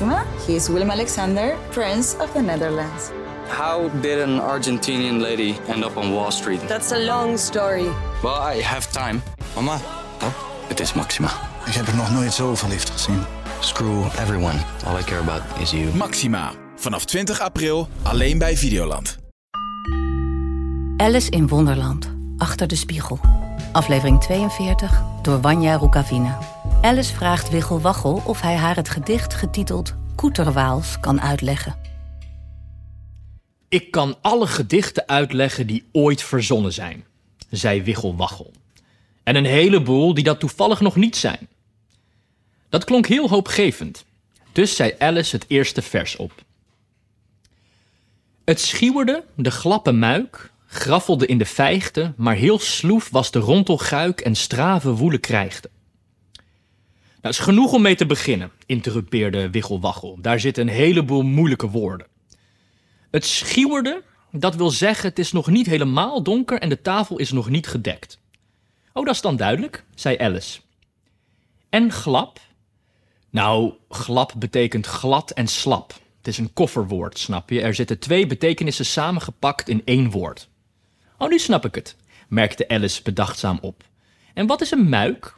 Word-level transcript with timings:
Maxima. 0.00 0.24
He 0.46 0.54
is 0.54 0.68
Willem 0.68 0.90
Alexander, 0.90 1.56
Prince 1.70 2.16
of 2.20 2.32
the 2.32 2.40
Netherlands. 2.40 3.10
How 3.48 3.88
did 4.00 4.18
an 4.20 4.38
Argentinian 4.40 5.20
lady 5.20 5.56
end 5.68 5.84
up 5.84 5.96
on 5.96 6.12
Wall 6.12 6.30
Street? 6.30 6.60
That's 6.68 6.92
a 6.92 6.98
long 6.98 7.38
story. 7.38 7.88
Well, 8.22 8.56
I 8.56 8.62
have 8.62 8.86
time. 8.92 9.22
Mama, 9.54 9.78
Oh, 10.22 10.32
het 10.68 10.80
is 10.80 10.92
Maxima. 10.92 11.28
ik 11.66 11.72
heb 11.74 11.86
er 11.86 11.96
nog 11.96 12.10
nooit 12.12 12.32
zo 12.32 12.54
verliefd 12.54 12.90
gezien. 12.90 13.22
Screw 13.60 14.04
everyone. 14.18 14.58
All 14.86 14.98
I 14.98 15.02
care 15.02 15.20
about 15.20 15.42
is 15.60 15.70
you. 15.70 15.94
Maxima. 15.94 16.52
Vanaf 16.76 17.04
20 17.04 17.40
april 17.40 17.88
alleen 18.02 18.38
bij 18.38 18.56
Videoland. 18.56 19.18
Alice 20.96 21.30
in 21.30 21.48
Wonderland. 21.48 22.10
Achter 22.36 22.66
de 22.68 22.76
spiegel. 22.76 23.18
Aflevering 23.72 24.20
42 24.20 25.02
door 25.22 25.40
Wanja 25.40 25.76
Rukavina. 25.76 26.38
Alice 26.80 27.14
vraagt 27.14 27.50
Wiggel 27.50 27.80
Waggel 27.80 28.22
of 28.24 28.40
hij 28.40 28.56
haar 28.56 28.76
het 28.76 28.88
gedicht 28.88 29.34
getiteld 29.34 29.94
Koeterwaals 30.14 31.00
kan 31.00 31.20
uitleggen. 31.20 31.76
Ik 33.68 33.90
kan 33.90 34.16
alle 34.20 34.46
gedichten 34.46 35.08
uitleggen 35.08 35.66
die 35.66 35.88
ooit 35.92 36.22
verzonnen 36.22 36.72
zijn, 36.72 37.04
zei 37.50 37.82
Wiggel 37.82 38.16
Waggel. 38.16 38.52
En 39.22 39.36
een 39.36 39.44
heleboel 39.44 40.14
die 40.14 40.24
dat 40.24 40.40
toevallig 40.40 40.80
nog 40.80 40.96
niet 40.96 41.16
zijn. 41.16 41.48
Dat 42.68 42.84
klonk 42.84 43.06
heel 43.06 43.28
hoopgevend, 43.28 44.04
dus 44.52 44.76
zei 44.76 44.94
Alice 44.98 45.36
het 45.36 45.44
eerste 45.48 45.82
vers 45.82 46.16
op. 46.16 46.32
Het 48.44 48.60
schieuwerde, 48.60 49.24
de 49.34 49.50
glappe 49.50 49.92
muik, 49.92 50.50
graffelde 50.66 51.26
in 51.26 51.38
de 51.38 51.46
vijgte, 51.46 52.12
maar 52.16 52.34
heel 52.34 52.58
sloef 52.58 53.10
was 53.10 53.30
de 53.30 53.38
rontelguik 53.38 54.20
en 54.20 54.34
strave 54.34 54.90
woele 54.90 55.18
krijgde. 55.18 55.70
Nou, 57.20 57.34
is 57.34 57.38
genoeg 57.38 57.72
om 57.72 57.82
mee 57.82 57.94
te 57.94 58.06
beginnen, 58.06 58.50
interrupeerde 58.66 59.50
Wiggel 59.50 59.80
Waggel. 59.80 60.18
Daar 60.20 60.40
zitten 60.40 60.68
een 60.68 60.74
heleboel 60.74 61.22
moeilijke 61.22 61.68
woorden. 61.68 62.06
Het 63.10 63.24
schieuwerde, 63.24 64.02
dat 64.30 64.54
wil 64.54 64.70
zeggen 64.70 65.08
het 65.08 65.18
is 65.18 65.32
nog 65.32 65.46
niet 65.46 65.66
helemaal 65.66 66.22
donker 66.22 66.58
en 66.58 66.68
de 66.68 66.82
tafel 66.82 67.18
is 67.18 67.32
nog 67.32 67.48
niet 67.48 67.66
gedekt. 67.66 68.18
Oh, 68.92 69.04
dat 69.04 69.14
is 69.14 69.20
dan 69.20 69.36
duidelijk, 69.36 69.84
zei 69.94 70.18
Alice. 70.18 70.60
En 71.68 71.92
glap? 71.92 72.40
Nou, 73.30 73.72
glap 73.88 74.32
betekent 74.36 74.86
glad 74.86 75.30
en 75.30 75.46
slap. 75.46 75.92
Het 76.16 76.28
is 76.28 76.38
een 76.38 76.52
kofferwoord, 76.52 77.18
snap 77.18 77.50
je? 77.50 77.60
Er 77.60 77.74
zitten 77.74 77.98
twee 77.98 78.26
betekenissen 78.26 78.86
samengepakt 78.86 79.68
in 79.68 79.82
één 79.84 80.10
woord. 80.10 80.48
Oh, 81.18 81.28
nu 81.28 81.38
snap 81.38 81.64
ik 81.64 81.74
het, 81.74 81.96
merkte 82.28 82.68
Alice 82.68 83.02
bedachtzaam 83.02 83.58
op. 83.60 83.84
En 84.34 84.46
wat 84.46 84.60
is 84.60 84.70
een 84.70 84.88
muik? 84.88 85.37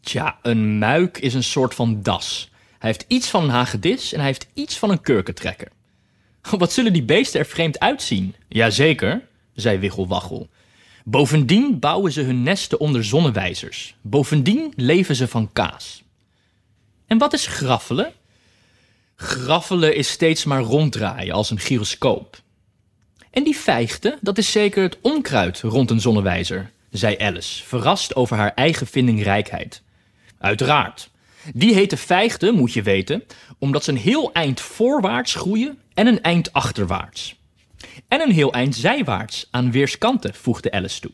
Tja, 0.00 0.38
een 0.42 0.78
muik 0.78 1.18
is 1.18 1.34
een 1.34 1.42
soort 1.44 1.74
van 1.74 2.02
das. 2.02 2.50
Hij 2.78 2.90
heeft 2.90 3.04
iets 3.08 3.28
van 3.28 3.42
een 3.42 3.50
hagedis 3.50 4.12
en 4.12 4.18
hij 4.18 4.26
heeft 4.26 4.46
iets 4.54 4.78
van 4.78 4.90
een 4.90 5.00
kurkentrekker. 5.00 5.68
Wat 6.58 6.72
zullen 6.72 6.92
die 6.92 7.02
beesten 7.02 7.40
er 7.40 7.46
vreemd 7.46 7.78
uitzien? 7.78 8.34
Jazeker, 8.48 9.22
zei 9.54 9.78
Wiggelwaggel. 9.78 10.48
Bovendien 11.04 11.78
bouwen 11.78 12.12
ze 12.12 12.22
hun 12.22 12.42
nesten 12.42 12.80
onder 12.80 13.04
zonnewijzers. 13.04 13.94
Bovendien 14.00 14.72
leven 14.76 15.16
ze 15.16 15.28
van 15.28 15.52
kaas. 15.52 16.02
En 17.06 17.18
wat 17.18 17.32
is 17.32 17.46
graffelen? 17.46 18.12
Graffelen 19.16 19.94
is 19.94 20.08
steeds 20.10 20.44
maar 20.44 20.62
ronddraaien 20.62 21.34
als 21.34 21.50
een 21.50 21.58
gyroscoop. 21.58 22.40
En 23.30 23.44
die 23.44 23.56
vijgte, 23.56 24.18
dat 24.20 24.38
is 24.38 24.52
zeker 24.52 24.82
het 24.82 24.98
onkruid 25.00 25.60
rond 25.60 25.90
een 25.90 26.00
zonnewijzer, 26.00 26.70
zei 26.90 27.16
Alice, 27.18 27.64
verrast 27.64 28.16
over 28.16 28.36
haar 28.36 28.54
eigen 28.54 28.86
vindingrijkheid. 28.86 29.82
Uiteraard. 30.38 31.10
Die 31.54 31.74
hete 31.74 31.96
vijgte, 31.96 32.50
moet 32.50 32.72
je 32.72 32.82
weten, 32.82 33.24
omdat 33.58 33.84
ze 33.84 33.90
een 33.90 33.96
heel 33.96 34.32
eind 34.32 34.60
voorwaarts 34.60 35.34
groeien 35.34 35.78
en 35.94 36.06
een 36.06 36.22
eind 36.22 36.52
achterwaarts. 36.52 37.36
En 38.08 38.20
een 38.20 38.32
heel 38.32 38.52
eind 38.52 38.74
zijwaarts 38.76 39.48
aan 39.50 39.70
weerskanten, 39.70 40.34
voegde 40.34 40.70
Alice 40.70 41.00
toe. 41.00 41.12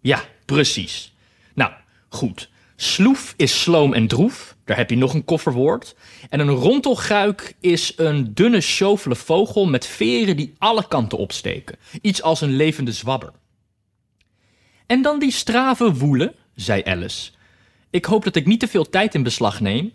Ja, 0.00 0.24
precies. 0.44 1.14
Nou, 1.54 1.72
goed. 2.08 2.48
Sloef 2.76 3.34
is 3.36 3.62
sloom 3.62 3.94
en 3.94 4.06
droef, 4.06 4.56
daar 4.64 4.76
heb 4.76 4.90
je 4.90 4.96
nog 4.96 5.14
een 5.14 5.24
kofferwoord. 5.24 5.96
En 6.28 6.40
een 6.40 6.48
rontelguik 6.48 7.56
is 7.60 7.92
een 7.96 8.34
dunne 8.34 8.60
sjovele 8.60 9.16
vogel 9.16 9.66
met 9.66 9.86
veren 9.86 10.36
die 10.36 10.54
alle 10.58 10.88
kanten 10.88 11.18
opsteken. 11.18 11.76
Iets 12.00 12.22
als 12.22 12.40
een 12.40 12.56
levende 12.56 12.92
zwabber. 12.92 13.32
En 14.86 15.02
dan 15.02 15.18
die 15.18 15.32
strave 15.32 15.94
woelen, 15.94 16.34
zei 16.54 16.82
Alice. 16.84 17.30
Ik 17.96 18.04
hoop 18.04 18.24
dat 18.24 18.36
ik 18.36 18.46
niet 18.46 18.60
te 18.60 18.68
veel 18.68 18.88
tijd 18.88 19.14
in 19.14 19.22
beslag 19.22 19.60
neem. 19.60 19.92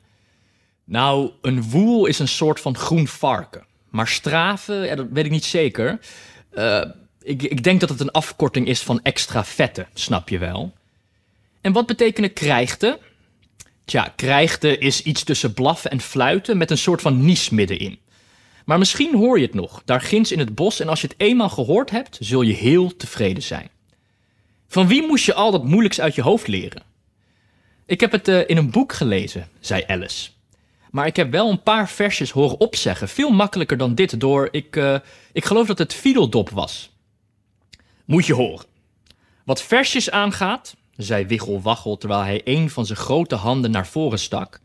Nou, 0.83 1.31
een 1.41 1.63
woel 1.63 2.05
is 2.05 2.19
een 2.19 2.27
soort 2.27 2.59
van 2.59 2.77
groen 2.77 3.07
varken. 3.07 3.65
Maar 3.89 4.07
strave, 4.07 4.73
ja, 4.73 4.95
dat 4.95 5.07
weet 5.11 5.25
ik 5.25 5.31
niet 5.31 5.45
zeker. 5.45 5.99
Eh, 6.49 6.85
ik, 7.21 7.43
ik 7.43 7.63
denk 7.63 7.79
dat 7.79 7.89
het 7.89 7.99
een 7.99 8.11
afkorting 8.11 8.67
is 8.67 8.81
van 8.81 9.01
extra 9.01 9.45
vette, 9.45 9.87
snap 9.93 10.29
je 10.29 10.37
wel. 10.37 10.73
En 11.61 11.71
wat 11.71 11.85
betekenen 11.85 12.33
krijgte? 12.33 12.99
Tja, 13.85 14.13
krijgte 14.15 14.77
is 14.77 15.03
iets 15.03 15.23
tussen 15.23 15.53
blaffen 15.53 15.91
en 15.91 16.01
fluiten 16.01 16.57
met 16.57 16.71
een 16.71 16.77
soort 16.77 17.01
van 17.01 17.25
nies 17.25 17.49
middenin. 17.49 17.99
Maar 18.65 18.77
misschien 18.77 19.15
hoor 19.15 19.39
je 19.39 19.45
het 19.45 19.53
nog, 19.55 19.81
daar 19.85 20.01
ginds 20.01 20.31
in 20.31 20.39
het 20.39 20.55
bos, 20.55 20.79
en 20.79 20.87
als 20.87 21.01
je 21.01 21.07
het 21.07 21.19
eenmaal 21.19 21.49
gehoord 21.49 21.89
hebt, 21.89 22.17
zul 22.19 22.41
je 22.41 22.53
heel 22.53 22.95
tevreden 22.95 23.43
zijn. 23.43 23.69
Van 24.67 24.87
wie 24.87 25.07
moest 25.07 25.25
je 25.25 25.33
al 25.33 25.51
dat 25.51 25.63
moeilijks 25.63 26.01
uit 26.01 26.15
je 26.15 26.21
hoofd 26.21 26.47
leren? 26.47 26.90
Ik 27.91 27.99
heb 27.99 28.11
het 28.11 28.27
eh, 28.27 28.49
in 28.49 28.57
een 28.57 28.71
boek 28.71 28.93
gelezen, 28.93 29.47
zei 29.59 29.83
Alice. 29.87 30.29
Maar 30.91 31.05
ik 31.05 31.15
heb 31.15 31.31
wel 31.31 31.49
een 31.49 31.63
paar 31.63 31.89
versjes 31.89 32.31
horen 32.31 32.59
opzeggen, 32.59 33.09
veel 33.09 33.29
makkelijker 33.29 33.77
dan 33.77 33.95
dit, 33.95 34.19
door 34.19 34.47
ik, 34.51 34.75
eh, 34.75 34.95
ik 35.31 35.45
geloof 35.45 35.67
dat 35.67 35.77
het 35.77 35.93
Fiedeldop 35.93 36.49
was. 36.49 36.91
Moet 38.05 38.25
je 38.25 38.33
horen. 38.33 38.65
Wat 39.45 39.61
versjes 39.61 40.11
aangaat, 40.11 40.75
zei 40.95 41.25
Wiggel 41.25 41.61
Waggel 41.61 41.97
terwijl 41.97 42.21
hij 42.21 42.41
een 42.43 42.69
van 42.69 42.85
zijn 42.85 42.97
grote 42.97 43.35
handen 43.35 43.71
naar 43.71 43.87
voren 43.87 44.19
stak. 44.19 44.59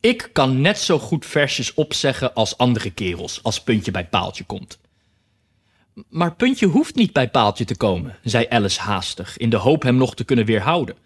Ik 0.00 0.30
kan 0.32 0.60
net 0.60 0.78
zo 0.78 0.98
goed 0.98 1.26
versjes 1.26 1.74
opzeggen 1.74 2.34
als 2.34 2.58
andere 2.58 2.90
kerels, 2.90 3.42
als 3.42 3.62
puntje 3.62 3.90
bij 3.90 4.06
paaltje 4.06 4.44
komt. 4.44 4.78
Maar 6.08 6.34
puntje 6.34 6.66
hoeft 6.66 6.94
niet 6.94 7.12
bij 7.12 7.30
paaltje 7.30 7.64
te 7.64 7.76
komen, 7.76 8.18
zei 8.22 8.46
Alice 8.48 8.80
haastig, 8.80 9.36
in 9.36 9.50
de 9.50 9.56
hoop 9.56 9.82
hem 9.82 9.96
nog 9.96 10.14
te 10.14 10.24
kunnen 10.24 10.44
weerhouden. 10.44 10.96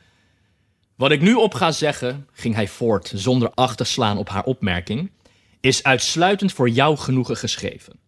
Wat 0.99 1.11
ik 1.11 1.21
nu 1.21 1.35
op 1.35 1.55
ga 1.55 1.73
zeggen, 1.73 2.27
ging 2.33 2.55
hij 2.55 2.69
voort 2.69 3.13
zonder 3.15 3.51
acht 3.55 3.77
te 3.77 3.85
slaan 3.85 4.19
op 4.19 4.29
haar 4.29 4.45
opmerking, 4.45 5.11
is 5.61 5.83
uitsluitend 5.83 6.53
voor 6.53 6.69
jouw 6.69 6.97
genoegen 6.97 7.37
geschreven. 7.37 7.99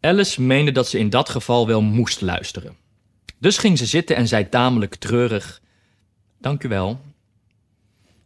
Alice 0.00 0.42
meende 0.42 0.72
dat 0.72 0.88
ze 0.88 0.98
in 0.98 1.10
dat 1.10 1.28
geval 1.28 1.66
wel 1.66 1.82
moest 1.82 2.20
luisteren. 2.20 2.76
Dus 3.38 3.58
ging 3.58 3.78
ze 3.78 3.86
zitten 3.86 4.16
en 4.16 4.28
zei 4.28 4.48
tamelijk 4.48 4.94
treurig: 4.94 5.60
Dank 6.38 6.62
u 6.62 6.68
wel. 6.68 7.00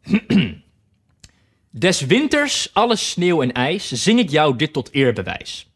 Des 1.71 2.01
winters, 2.01 2.71
alle 2.73 2.97
sneeuw 2.97 3.43
en 3.43 3.53
ijs, 3.53 3.93
zing 3.93 4.19
ik 4.19 4.31
jou 4.31 4.57
dit 4.57 4.73
tot 4.73 4.93
eerbewijs. 4.93 5.71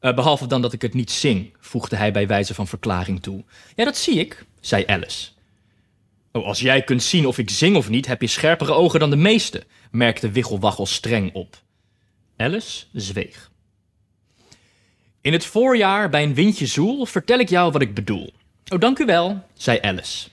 Eh, 0.00 0.14
behalve 0.14 0.46
dan 0.46 0.62
dat 0.62 0.72
ik 0.72 0.82
het 0.82 0.94
niet 0.94 1.10
zing, 1.10 1.54
voegde 1.58 1.96
hij 1.96 2.12
bij 2.12 2.26
wijze 2.26 2.54
van 2.54 2.66
verklaring 2.66 3.22
toe. 3.22 3.44
Ja, 3.76 3.84
dat 3.84 3.96
zie 3.96 4.14
ik, 4.14 4.44
zei 4.60 4.84
Alice. 4.86 5.32
Oh, 6.32 6.46
als 6.46 6.60
jij 6.60 6.82
kunt 6.82 7.02
zien 7.02 7.26
of 7.26 7.38
ik 7.38 7.50
zing 7.50 7.76
of 7.76 7.88
niet, 7.88 8.06
heb 8.06 8.20
je 8.20 8.26
scherpere 8.26 8.72
ogen 8.72 9.00
dan 9.00 9.10
de 9.10 9.16
meeste, 9.16 9.64
merkte 9.90 10.30
Wiggelwaggel 10.30 10.86
streng 10.86 11.34
op. 11.34 11.62
Alice 12.36 12.84
zweeg. 12.92 13.50
In 15.20 15.32
het 15.32 15.44
voorjaar, 15.44 16.08
bij 16.08 16.22
een 16.22 16.34
windje 16.34 16.66
zoel, 16.66 17.04
vertel 17.06 17.38
ik 17.38 17.48
jou 17.48 17.72
wat 17.72 17.82
ik 17.82 17.94
bedoel. 17.94 18.32
Oh, 18.72 18.80
dank 18.80 18.98
u 18.98 19.04
wel, 19.04 19.44
zei 19.54 19.78
Alice. 19.80 20.28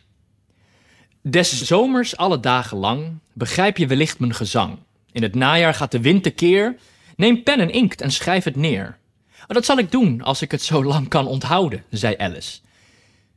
Des 1.21 1.61
zomers 1.61 2.17
alle 2.17 2.39
dagen 2.39 2.77
lang 2.77 3.19
begrijp 3.33 3.77
je 3.77 3.87
wellicht 3.87 4.19
mijn 4.19 4.35
gezang. 4.35 4.77
In 5.11 5.23
het 5.23 5.35
najaar 5.35 5.73
gaat 5.73 5.91
de 5.91 6.01
wind 6.01 6.23
tekeer. 6.23 6.75
Neem 7.15 7.43
pen 7.43 7.59
en 7.59 7.71
inkt 7.71 8.01
en 8.01 8.11
schrijf 8.11 8.43
het 8.43 8.55
neer. 8.55 8.97
Oh, 9.41 9.47
dat 9.47 9.65
zal 9.65 9.77
ik 9.77 9.91
doen 9.91 10.21
als 10.21 10.41
ik 10.41 10.51
het 10.51 10.61
zo 10.61 10.83
lang 10.83 11.07
kan 11.07 11.27
onthouden, 11.27 11.83
zei 11.89 12.15
Alice. 12.17 12.59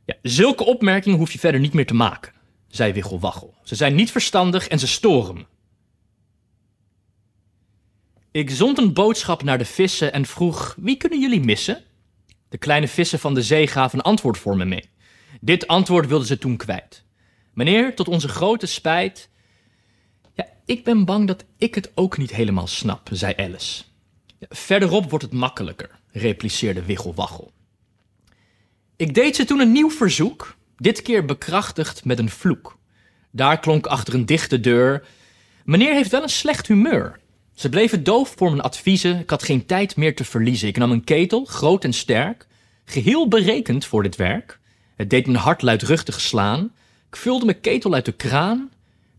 Ja, 0.05 0.15
zulke 0.21 0.65
opmerkingen 0.65 1.17
hoef 1.17 1.31
je 1.31 1.39
verder 1.39 1.59
niet 1.59 1.73
meer 1.73 1.85
te 1.85 1.93
maken, 1.93 2.32
zei 2.75 2.93
Wiggelwaggel. 2.93 3.53
Ze 3.63 3.75
zijn 3.75 3.95
niet 3.95 4.11
verstandig 4.11 4.67
en 4.67 4.79
ze 4.79 4.87
storen 4.87 5.35
me. 5.35 5.45
Ik 8.31 8.49
zond 8.49 8.77
een 8.77 8.93
boodschap 8.93 9.43
naar 9.43 9.57
de 9.57 9.65
vissen 9.65 10.13
en 10.13 10.25
vroeg: 10.25 10.75
wie 10.77 10.97
kunnen 10.97 11.19
jullie 11.19 11.43
missen? 11.43 11.83
De 12.49 12.57
kleine 12.57 12.87
vissen 12.87 13.19
van 13.19 13.33
de 13.33 13.41
zee 13.41 13.67
gaven 13.67 13.97
een 13.97 14.03
antwoord 14.03 14.37
voor 14.37 14.57
me 14.57 14.65
mee. 14.65 14.89
Dit 15.41 15.67
antwoord 15.67 16.07
wilden 16.07 16.27
ze 16.27 16.37
toen 16.37 16.57
kwijt. 16.57 17.03
Meneer, 17.53 17.95
tot 17.95 18.07
onze 18.07 18.27
grote 18.27 18.65
spijt. 18.65 19.29
Ja, 20.33 20.47
ik 20.65 20.83
ben 20.83 21.05
bang 21.05 21.27
dat 21.27 21.45
ik 21.57 21.75
het 21.75 21.91
ook 21.95 22.17
niet 22.17 22.31
helemaal 22.31 22.67
snap, 22.67 23.09
zei 23.11 23.33
Alice. 23.37 23.83
Verderop 24.39 25.09
wordt 25.09 25.25
het 25.25 25.33
makkelijker, 25.33 25.99
repliceerde 26.11 26.83
Wiggelwaggel. 26.85 27.51
Ik 28.95 29.13
deed 29.13 29.35
ze 29.35 29.45
toen 29.45 29.59
een 29.59 29.71
nieuw 29.71 29.89
verzoek, 29.89 30.55
dit 30.83 31.01
keer 31.01 31.25
bekrachtigd 31.25 32.05
met 32.05 32.19
een 32.19 32.29
vloek. 32.29 32.77
Daar 33.31 33.59
klonk 33.59 33.85
achter 33.85 34.13
een 34.13 34.25
dichte 34.25 34.59
deur: 34.59 35.05
Meneer 35.65 35.93
heeft 35.93 36.11
wel 36.11 36.23
een 36.23 36.29
slecht 36.29 36.67
humeur. 36.67 37.19
Ze 37.53 37.69
bleven 37.69 38.03
doof 38.03 38.33
voor 38.37 38.49
mijn 38.49 38.61
adviezen. 38.61 39.19
Ik 39.19 39.29
had 39.29 39.43
geen 39.43 39.65
tijd 39.65 39.95
meer 39.95 40.15
te 40.15 40.23
verliezen. 40.23 40.67
Ik 40.67 40.77
nam 40.77 40.91
een 40.91 41.03
ketel, 41.03 41.45
groot 41.45 41.83
en 41.83 41.93
sterk, 41.93 42.47
geheel 42.85 43.27
berekend 43.27 43.85
voor 43.85 44.03
dit 44.03 44.15
werk. 44.15 44.59
Het 44.95 45.09
deed 45.09 45.25
mijn 45.25 45.37
hart 45.37 45.61
luidruchtig 45.61 46.21
slaan. 46.21 46.71
Ik 47.09 47.15
vulde 47.15 47.45
mijn 47.45 47.61
ketel 47.61 47.93
uit 47.93 48.05
de 48.05 48.11
kraan. 48.11 48.69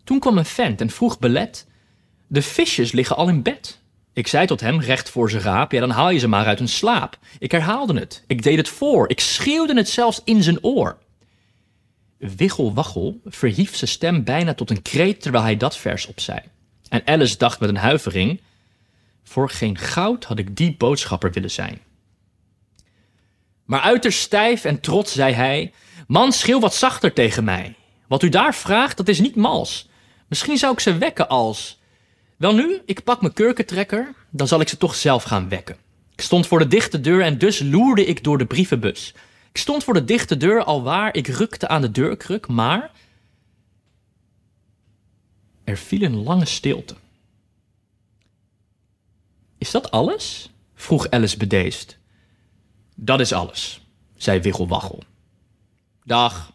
Toen 0.05 0.19
kwam 0.19 0.39
een 0.39 0.45
vent 0.45 0.81
en 0.81 0.91
vroeg 0.91 1.19
belet: 1.19 1.67
De 2.27 2.43
visjes 2.43 2.93
liggen 2.93 3.17
al 3.17 3.29
in 3.29 3.43
bed. 3.43 3.81
Ik 4.13 4.27
zei 4.27 4.47
tot 4.47 4.61
hem, 4.61 4.81
recht 4.81 5.11
voor 5.11 5.31
zijn 5.31 5.43
raap: 5.43 5.73
Ja, 5.73 5.81
dan 5.81 5.91
haal 5.91 6.11
je 6.11 6.19
ze 6.19 6.29
maar 6.29 6.47
uit 6.47 6.59
hun 6.59 6.69
slaap. 6.69 7.19
Ik 7.39 7.53
herhaalde 7.53 7.99
het. 7.99 8.25
Ik 8.27 8.43
deed 8.43 8.57
het 8.57 8.69
voor. 8.69 9.09
Ik 9.11 9.21
schreeuwde 9.21 9.77
het 9.77 9.89
zelfs 9.89 10.21
in 10.25 10.43
zijn 10.43 10.65
oor. 10.65 11.03
Wiggelwaggel 12.37 13.21
verhief 13.25 13.77
zijn 13.77 13.91
stem 13.91 14.25
bijna 14.25 14.55
tot 14.55 14.71
een 14.71 14.83
kreet 14.83 15.21
terwijl 15.21 15.45
hij 15.45 15.57
dat 15.57 15.77
vers 15.77 16.07
opzei. 16.07 16.41
En 16.89 17.03
Alice 17.07 17.37
dacht 17.37 17.61
met 17.61 17.69
een 17.69 17.77
huivering: 17.77 18.41
Voor 19.23 19.51
geen 19.51 19.79
goud 19.79 20.25
had 20.25 20.39
ik 20.39 20.57
die 20.57 20.75
boodschapper 20.77 21.33
willen 21.33 21.51
zijn. 21.51 21.81
Maar 23.65 23.81
uiterst 23.81 24.19
stijf 24.19 24.65
en 24.65 24.81
trots 24.81 25.13
zei 25.13 25.33
hij: 25.33 25.73
Man, 26.07 26.33
schreeuw 26.33 26.61
wat 26.61 26.75
zachter 26.75 27.13
tegen 27.13 27.45
mij. 27.45 27.75
Wat 28.07 28.23
u 28.23 28.29
daar 28.29 28.55
vraagt, 28.55 28.97
dat 28.97 29.09
is 29.09 29.21
niet 29.21 29.37
mals. 29.37 29.89
Misschien 30.29 30.59
zou 30.59 30.73
ik 30.73 30.81
ze 30.81 30.99
wekken 30.99 31.29
als. 31.29 31.81
Welnu, 32.37 32.81
ik 32.85 33.05
pak 33.05 33.21
mijn 33.21 33.33
kurkentrekker, 33.33 34.15
dan 34.31 34.49
zal 34.49 34.61
ik 34.61 34.69
ze 34.69 34.77
toch 34.77 34.95
zelf 34.95 35.23
gaan 35.23 35.49
wekken. 35.49 35.77
Ik 36.15 36.21
stond 36.21 36.47
voor 36.47 36.59
de 36.59 36.67
dichte 36.67 37.01
deur 37.01 37.23
en 37.23 37.39
dus 37.39 37.61
loerde 37.61 38.05
ik 38.05 38.25
door 38.25 38.39
de 38.39 38.47
brievenbus. 38.47 39.15
Ik 39.55 39.61
stond 39.61 39.85
voor 39.85 39.95
de 39.95 40.05
dichte 40.05 40.37
deur 40.37 40.65
al 40.65 40.83
waar, 40.83 41.15
ik 41.17 41.27
rukte 41.27 41.69
aan 41.69 41.81
de 41.81 41.91
deurkruk, 41.91 42.49
maar. 42.49 42.91
Er 45.65 45.77
viel 45.77 46.03
een 46.03 46.23
lange 46.23 46.45
stilte. 46.45 46.95
Is 49.59 49.71
dat 49.71 49.91
alles? 49.91 50.51
vroeg 50.75 51.11
Alice 51.11 51.37
bedeesd. 51.37 51.99
Dat 52.95 53.21
is 53.21 53.33
alles, 53.33 53.81
zei 54.17 54.41
Wiggelwaggel. 54.41 55.03
Dag. 56.05 56.53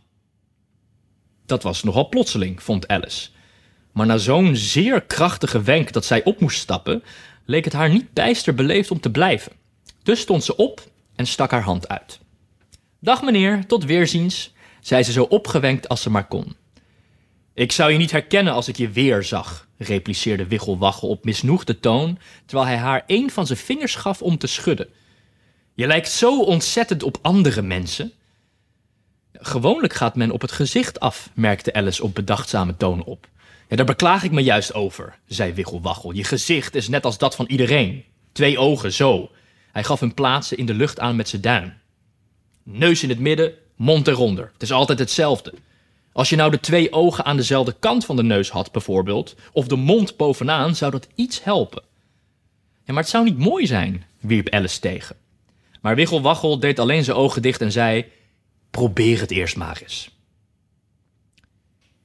Dat 1.46 1.64
was 1.64 1.84
nogal 1.84 2.10
plotseling, 2.10 2.64
vond 2.64 2.88
Alice. 2.88 3.30
Maar 3.92 4.06
na 4.06 4.18
zo'n 4.18 4.56
zeer 4.56 5.02
krachtige 5.02 5.62
wenk 5.62 5.92
dat 5.92 6.06
zij 6.06 6.24
op 6.24 6.40
moest 6.40 6.60
stappen, 6.60 7.04
leek 7.46 7.64
het 7.64 7.74
haar 7.74 7.90
niet 7.90 8.14
bijster 8.14 8.54
beleefd 8.54 8.92
om 8.92 9.00
te 9.00 9.12
blijven. 9.12 9.52
Dus 10.04 10.20
stond 10.20 10.44
ze 10.44 10.56
op 10.56 10.92
en 11.16 11.28
stak 11.28 11.52
haar 11.52 11.64
hand 11.64 11.88
uit. 11.88 12.20
Dag 13.02 13.22
meneer, 13.22 13.66
tot 13.66 13.86
weerziens, 13.86 14.54
zei 14.80 15.04
ze 15.04 15.12
zo 15.12 15.24
opgewenkt 15.24 15.90
als 15.90 16.02
ze 16.02 16.10
maar 16.10 16.28
kon. 16.28 16.56
Ik 17.54 17.72
zou 17.72 17.92
je 17.92 17.98
niet 17.98 18.12
herkennen 18.12 18.54
als 18.54 18.68
ik 18.68 18.78
je 18.78 18.90
weer 18.90 19.24
zag, 19.24 19.68
repliceerde 19.78 20.48
Wiggelwaggel 20.48 21.10
op 21.10 21.24
misnoegde 21.24 21.80
toon, 21.80 22.20
terwijl 22.46 22.68
hij 22.70 22.78
haar 22.78 23.04
een 23.08 23.32
van 23.32 23.48
zijn 23.48 23.60
vingers 23.60 23.96
gaf 23.96 24.22
om 24.22 24.38
te 24.38 24.48
schudden. 24.48 24.88
Je 25.74 25.88
lijkt 25.88 26.10
zo 26.10 26.42
ontzettend 26.42 27.04
op 27.04 27.18
andere 27.22 27.62
mensen. 27.62 28.12
Gewoonlijk 29.34 29.94
gaat 29.94 30.16
men 30.16 30.32
op 30.32 30.42
het 30.42 30.52
gezicht 30.52 31.00
af, 31.00 31.30
merkte 31.34 31.74
Alice 31.74 32.04
op 32.04 32.16
bedachtzame 32.16 32.78
toon 32.78 33.04
op. 33.04 33.28
Ja, 33.68 33.76
daar 33.76 33.86
beklaag 33.86 34.24
ik 34.24 34.32
me 34.32 34.42
juist 34.42 34.74
over, 34.74 35.20
zei 35.28 35.54
Wiggelwaggel. 35.54 36.12
Je 36.12 36.24
gezicht 36.24 36.76
is 36.76 36.88
net 36.88 37.06
als 37.06 37.18
dat 37.18 37.36
van 37.36 37.46
iedereen. 37.46 38.04
Twee 38.32 38.58
ogen, 38.58 38.94
zo. 38.94 39.32
Hij 39.72 39.84
gaf 39.84 40.00
hun 40.00 40.14
plaatsen 40.14 40.58
in 40.58 40.66
de 40.66 40.74
lucht 40.74 41.00
aan 41.00 41.16
met 41.16 41.30
zijn 41.30 41.42
duim. 41.42 41.79
Neus 42.72 43.04
in 43.04 43.10
het 43.10 43.20
midden, 43.20 43.54
mond 43.76 44.08
eronder. 44.08 44.50
Het 44.54 44.62
is 44.62 44.72
altijd 44.72 45.00
hetzelfde. 45.00 45.54
Als 46.12 46.30
je 46.30 46.36
nou 46.36 46.52
de 46.52 46.60
twee 46.60 46.92
ogen 46.92 47.26
aan 47.26 47.38
dezelfde 47.38 47.76
kant 47.80 48.06
van 48.06 48.16
de 48.16 48.24
neus 48.24 48.50
had, 48.50 48.72
bijvoorbeeld, 48.72 49.36
of 49.52 49.68
de 49.68 49.76
mond 49.76 50.18
bovenaan, 50.18 50.76
zou 50.76 50.92
dat 50.92 51.08
iets 51.16 51.44
helpen. 51.44 51.84
Ja, 52.84 52.94
maar 52.94 53.04
het 53.04 53.12
zou 53.12 53.24
niet 53.24 53.38
mooi 53.38 53.68
zijn, 53.68 54.06
wierp 54.20 54.50
Alice 54.50 54.80
tegen. 54.80 55.16
Maar 55.82 55.96
Wiggelwaggel 55.96 56.60
deed 56.60 56.80
alleen 56.80 57.04
zijn 57.04 57.18
ogen 57.18 57.42
dicht 57.42 57.62
en 57.62 57.72
zei: 57.72 58.06
Probeer 58.72 59.20
het 59.20 59.32
eerst 59.32 59.58
maar 59.58 59.80
eens. 59.82 60.18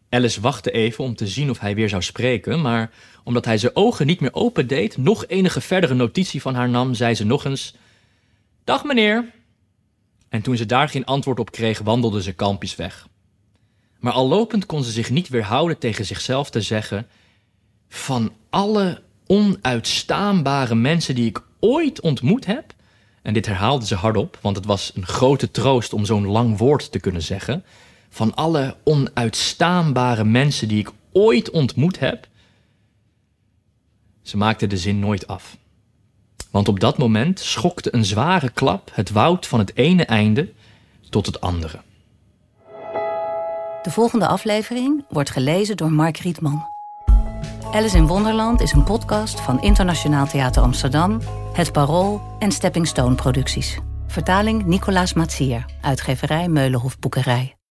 Alice 0.09 0.41
wachtte 0.41 0.71
even 0.71 1.05
om 1.05 1.15
te 1.15 1.27
zien 1.27 1.51
of 1.51 1.59
hij 1.59 1.75
weer 1.75 1.89
zou 1.89 2.03
spreken, 2.03 2.61
maar 2.61 2.91
omdat 3.25 3.45
hij 3.45 3.59
zijn 3.59 3.77
ogen 3.77 4.07
niet 4.07 4.21
meer 4.21 4.35
open 4.35 4.67
deed, 4.67 4.97
nog 4.97 5.27
enige 5.27 5.61
verdere 5.61 5.95
notitie 5.95 6.41
van 6.41 6.55
haar 6.55 6.69
nam, 6.69 6.95
zei 6.95 7.15
ze 7.15 7.25
nog 7.25 7.45
eens: 7.45 7.75
Dag 8.65 8.85
meneer. 8.85 9.33
En 10.35 10.43
toen 10.43 10.57
ze 10.57 10.67
daar 10.67 10.89
geen 10.89 11.05
antwoord 11.05 11.39
op 11.39 11.51
kreeg, 11.51 11.79
wandelde 11.79 12.23
ze 12.23 12.33
kalmpjes 12.33 12.77
weg. 12.77 13.09
Maar 13.99 14.13
al 14.13 14.29
lopend 14.29 14.67
kon 14.67 14.85
ze 14.85 14.91
zich 14.91 15.11
niet 15.11 15.29
weerhouden 15.29 15.79
tegen 15.79 16.05
zichzelf 16.05 16.51
te 16.51 16.61
zeggen: 16.61 17.07
Van 17.89 18.33
alle 18.51 19.03
onuitstaanbare 19.27 20.75
mensen 20.75 21.15
die 21.15 21.27
ik 21.27 21.43
ooit 21.61 22.01
ontmoet 22.01 22.47
heb, 22.47 22.75
en 23.23 23.35
dit 23.35 23.47
herhaalde 23.47 23.87
ze 23.87 23.95
hardop, 23.95 24.39
want 24.41 24.57
het 24.57 24.67
was 24.67 24.93
een 24.95 25.07
grote 25.07 25.51
troost 25.51 25.93
om 25.93 26.05
zo'n 26.05 26.27
lang 26.27 26.59
woord 26.59 26.93
te 26.93 27.01
kunnen 27.01 27.23
zeggen. 27.23 27.65
Van 28.09 28.35
alle 28.35 28.77
onuitstaanbare 28.85 30.25
mensen 30.25 30.69
die 30.69 30.79
ik 30.79 30.91
ooit 31.13 31.51
ontmoet 31.51 31.99
heb. 31.99 32.29
Ze 34.23 34.37
maakte 34.37 34.67
de 34.67 34.79
zin 34.79 34.99
nooit 34.99 35.27
af. 35.27 35.57
Want 36.55 36.69
op 36.69 36.81
dat 36.81 36.99
moment 36.99 37.41
schokte 37.41 37.95
een 37.95 38.05
zware 38.05 38.51
klap 38.51 38.91
het 38.93 39.11
woud 39.11 39.47
van 39.47 39.59
het 39.59 39.77
ene 39.77 40.05
einde 40.05 40.53
tot 41.11 41.27
het 41.27 41.41
andere. 41.41 41.81
De 43.83 43.91
volgende 43.91 44.27
aflevering 44.27 45.05
wordt 45.09 45.31
gelezen 45.31 45.77
door 45.77 45.93
Mark 45.93 46.17
Rietman. 46.17 46.67
Alice 47.73 47.97
in 47.97 48.07
Wonderland 48.07 48.61
is 48.61 48.73
een 48.73 48.85
podcast 48.85 49.41
van 49.41 49.63
Internationaal 49.63 50.27
Theater 50.27 50.63
Amsterdam, 50.63 51.21
Het 51.53 51.73
Parool 51.73 52.21
en 52.39 52.53
Stepping 52.53 52.87
Stone 52.87 53.15
Producties. 53.15 53.79
Vertaling 54.07 54.65
Nicolaas 54.65 55.13
Matsier, 55.13 55.65
uitgeverij 55.81 56.49
Meulenhof 56.49 56.99
Boekerij. 56.99 57.57